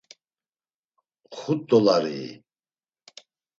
Xut 1.37 1.61
dolarii? 1.69 2.31